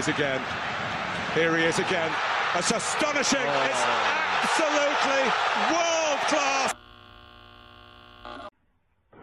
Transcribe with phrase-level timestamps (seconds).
[0.00, 0.40] is again.
[1.34, 2.10] Here he is again.
[2.54, 3.44] That's astonishing.
[3.44, 3.68] Oh.
[3.68, 3.84] It's
[4.42, 5.22] absolutely
[5.72, 6.72] world class.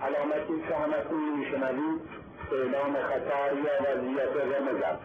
[0.02, 2.02] علامتی شهامتی میشنوید
[2.52, 5.04] اعلام خطر یا وضعیت رمز است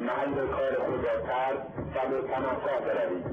[0.00, 1.58] محل کار خدا ترد
[1.94, 3.26] و به پناهگاه بروید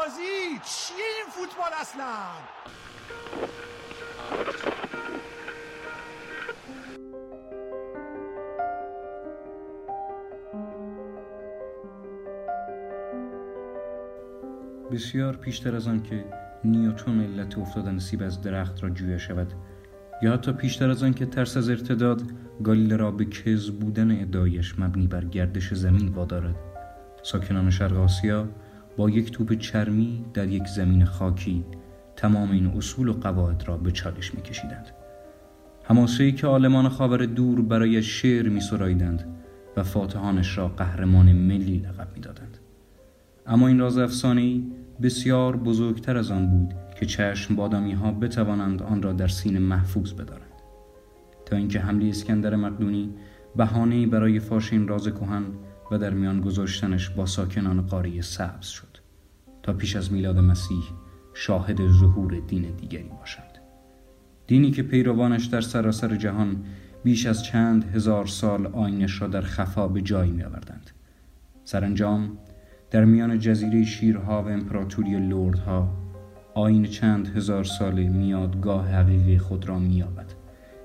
[0.00, 2.04] بازی؟ چیه این فوتبال اصلا؟
[14.92, 16.24] بسیار پیشتر از آن که
[16.64, 19.52] نیوتون علت افتادن سیب از درخت را جویا شود
[20.22, 22.22] یا حتی پیشتر از آن که ترس از ارتداد
[22.62, 26.56] گالیله را به کز بودن ادعایش مبنی بر گردش زمین وادارد
[27.22, 28.48] ساکنان شرق آسیا
[28.96, 31.64] با یک توپ چرمی در یک زمین خاکی
[32.16, 34.86] تمام این اصول و قواعد را به چالش میکشیدند.
[36.20, 39.24] ای که آلمان خاور دور برای شعر می سرایدند
[39.76, 42.58] و فاتحانش را قهرمان ملی لقب می‌دادند.
[43.46, 44.64] اما این راز افسانه‌ای
[45.02, 50.12] بسیار بزرگتر از آن بود که چشم بادامی ها بتوانند آن را در سینه محفوظ
[50.12, 50.50] بدارند.
[51.46, 53.10] تا اینکه حمله اسکندر مقدونی
[53.56, 55.44] بهانه برای فاش این راز کهن
[55.90, 58.98] و در میان گذاشتنش با ساکنان قاره سبز شد
[59.62, 60.82] تا پیش از میلاد مسیح
[61.34, 63.58] شاهد ظهور دین دیگری باشند
[64.46, 66.64] دینی که پیروانش در سراسر جهان
[67.04, 70.90] بیش از چند هزار سال آینش را در خفا به جای می آوردند
[71.64, 72.38] سرانجام
[72.90, 75.88] در میان جزیره شیرها و امپراتوری لردها
[76.54, 80.32] آین چند هزار ساله میادگاه حقیقی خود را مییابد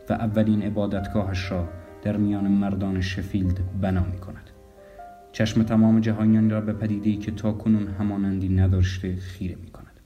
[0.09, 1.69] و اولین عبادتگاهش را
[2.03, 4.54] در میان مردان شفیلد بنا می کند.
[5.35, 9.99] چشم تمام جهانیان را به پدیده‌ای که تا کنون همانندی نداشته خیره می کند.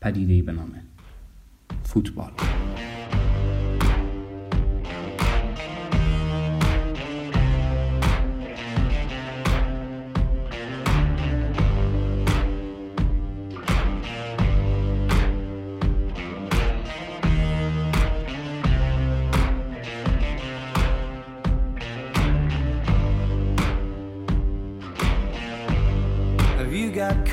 [0.00, 0.72] پدیده‌ای به نام
[1.82, 2.32] فوتبال.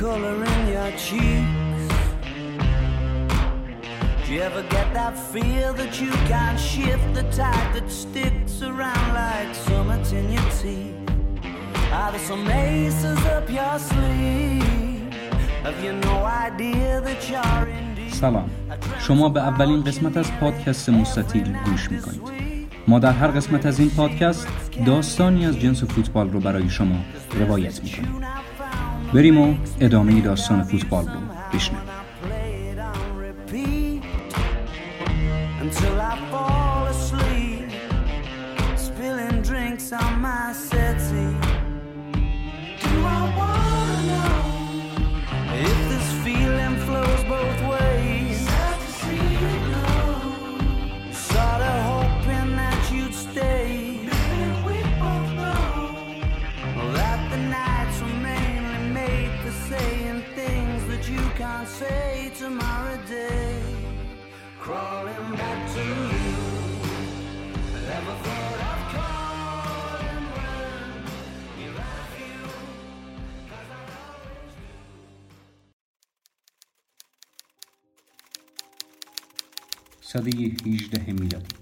[0.01, 1.83] Color in your cheeks?
[4.23, 9.07] Do you ever get that feel that you can't shift the tide that sticks around
[9.21, 10.95] like summits in your teeth?
[11.99, 15.13] Are there some aces up your sleeve?
[15.65, 16.15] Have you no
[16.47, 18.49] idea that you're indeed سلام
[18.99, 22.21] شما به اولین قسمت از پادکست مستطیل گوش می‌کنید
[22.87, 24.47] ما در هر قسمت از این پادکست
[24.85, 26.95] داستانی از جنس فوتبال رو برای شما
[27.39, 28.21] روایت می‌کنیم
[29.13, 31.19] بریم و ادامه داستان فوتبال رو
[31.53, 32.00] بشنویم.
[80.13, 80.31] سده
[80.65, 81.55] 18 میلادی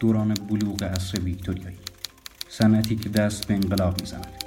[0.00, 1.78] دوران بلوغ عصر ویکتوریایی.
[2.48, 4.44] صنعتی که دست به انقلاب می‌زند.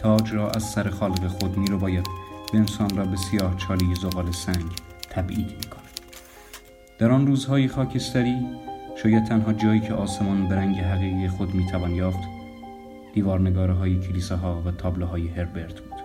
[0.00, 2.06] تاج را از سر خالق خود می رو باید
[2.54, 4.70] و انسان را به سیاه چالی زغال سنگ
[5.10, 6.00] تبعید می کند.
[6.98, 8.36] در آن روزهای خاکستری
[9.02, 12.18] شاید تنها جایی که آسمان به رنگ حقیقی خود می توان یافت
[13.14, 15.98] دیوارنگاره های کلیساها و تابلوهای هربرت بود.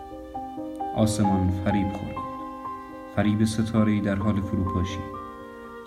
[0.95, 2.15] آسمان فریب خورد.
[3.15, 4.99] فریب ستاره در حال فروپاشی.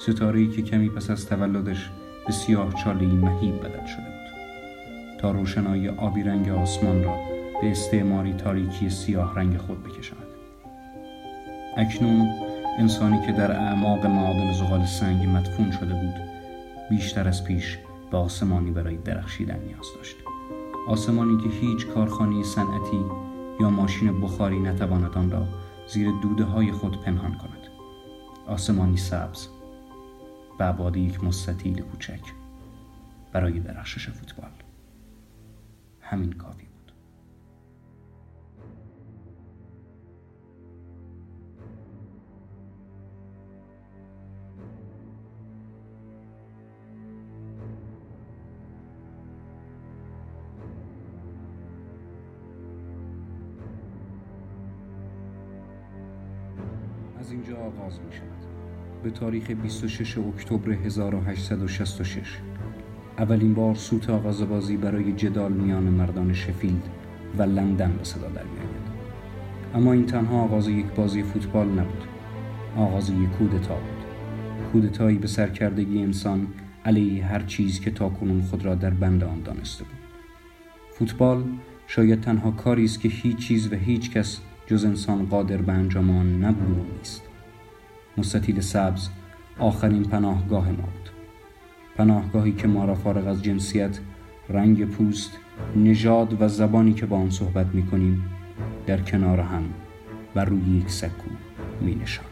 [0.00, 1.90] ستاره‌ای که کمی پس از تولدش
[2.26, 5.20] به سیاه چاله مهیب بدل شده بود.
[5.20, 7.16] تا روشنایی آبی رنگ آسمان را
[7.60, 10.26] به استعماری تاریکی سیاه رنگ خود بکشاند.
[11.76, 12.28] اکنون
[12.78, 16.39] انسانی که در اعماق معادن زغال سنگ مدفون شده بود
[16.90, 17.78] بیشتر از پیش
[18.10, 20.16] به آسمانی برای درخشیدن نیاز داشت.
[20.88, 23.04] آسمانی که هیچ کارخانه صنعتی
[23.60, 25.46] یا ماشین بخاری نتواند آن را
[25.88, 27.68] زیر دوده های خود پنهان کند.
[28.46, 29.48] آسمانی سبز
[30.58, 32.20] به یک مستطیل کوچک
[33.32, 34.50] برای درخشش فوتبال.
[36.00, 36.69] همین کافی
[57.30, 58.40] اینجا آغاز می شود
[59.02, 62.38] به تاریخ 26 اکتبر 1866
[63.18, 66.88] اولین بار سوت آغاز بازی برای جدال میان مردان شفیلد
[67.38, 68.90] و لندن به صدا در میآید.
[69.74, 72.04] اما این تنها آغاز یک بازی فوتبال نبود.
[72.76, 74.04] آغاز یک کودتا بود.
[74.72, 76.46] کودتایی به سرکردگی انسان
[76.84, 79.98] علیه هر چیز که تاکنون خود را در بند آن دانسته بود.
[80.90, 81.44] فوتبال
[81.86, 86.10] شاید تنها کاری است که هیچ چیز و هیچ کس جز انسان قادر به انجام
[86.10, 87.22] آن نبود و نیست
[88.16, 89.08] مستطیل سبز
[89.58, 91.10] آخرین پناهگاه ما بود
[91.96, 93.98] پناهگاهی که ما را فارغ از جنسیت
[94.48, 95.38] رنگ پوست
[95.76, 98.24] نژاد و زبانی که با آن صحبت می کنیم
[98.86, 99.64] در کنار هم
[100.34, 101.30] و روی یک سکو
[101.80, 102.29] می نشان.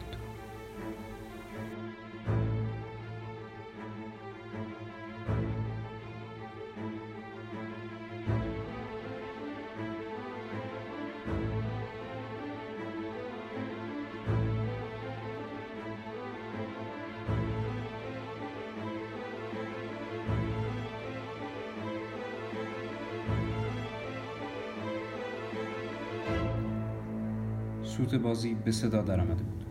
[27.99, 29.63] سوت بازی به صدا درآمده بود.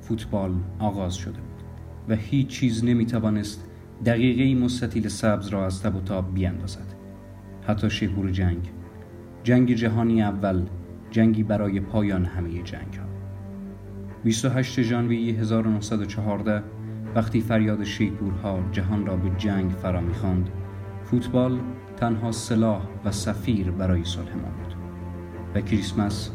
[0.00, 1.62] فوتبال آغاز شده بود
[2.08, 3.64] و هیچ چیز نمی توانست
[4.06, 6.94] دقیقه مستطیل سبز را از تب و تاب بیاندازد.
[7.66, 8.70] حتی شیپور جنگ
[9.44, 10.62] جنگ جهانی اول
[11.10, 13.06] جنگی برای پایان همه جنگ ها
[14.24, 16.62] 28 ژانویه 1914
[17.14, 20.50] وقتی فریاد شیپورها جهان را به جنگ فرا می‌خواند
[21.04, 21.60] فوتبال
[21.96, 24.74] تنها سلاح و سفیر برای صلح بود
[25.54, 26.30] و کریسمس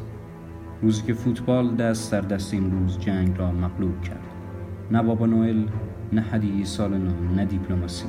[0.83, 4.23] روزی که فوتبال دست در دست این روز جنگ را مغلوب کرد.
[4.91, 5.63] نه بابا نوئل
[6.13, 8.05] نه هدیه سال نو نه دیپلماسی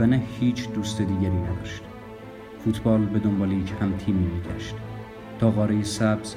[0.00, 1.82] و نه هیچ دوست دیگری نداشت.
[2.64, 4.74] فوتبال به دنبال یک هم تیمی میگشت.
[5.38, 6.34] تا قاره سبز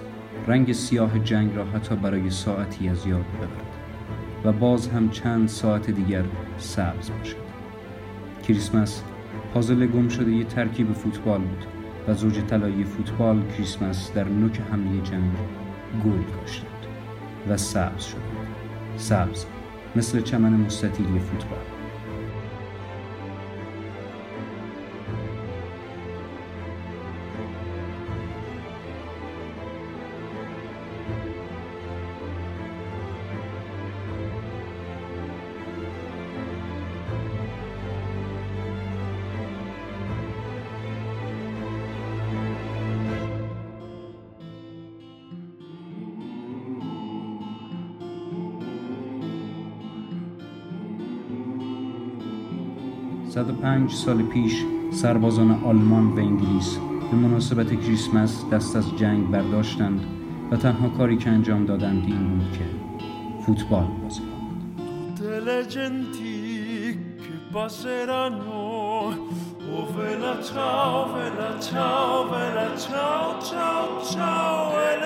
[0.47, 3.69] رنگ سیاه جنگ را حتی برای ساعتی از یاد ببرد
[4.45, 6.23] و باز هم چند ساعت دیگر
[6.57, 7.35] سبز باشد.
[8.43, 9.03] کریسمس
[9.53, 11.78] پازل گم شده یه ترکیب فوتبال بود.
[12.09, 15.31] و زوج طلایی فوتبال کریسمس در نوک حمله جنگ
[16.05, 16.85] گل کاشتند
[17.49, 18.47] و سبز شدند
[18.97, 19.45] سبز
[19.95, 21.78] مثل چمن مستطیلی فوتبال.
[53.43, 56.77] پنج سال پیش سربازان آلمان و انگلیس
[57.11, 59.99] به مناسبت کریسمس دست از جنگ برداشتند
[60.51, 62.65] و تنها کاری که انجام دادند این بود که
[63.45, 64.21] فوتبال بازی
[65.99, 67.19] fiore
[67.51, 69.39] partigiano.
[69.71, 74.79] Oh, vela ciao, vela ciao, vela ciao, ciao, ciao.
[74.81, 74.99] E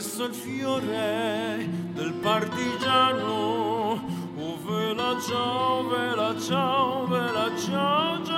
[0.00, 4.02] questo il fiore del partigiano.
[4.34, 8.29] Oh, vela ciao, vela ciao, vela ciao.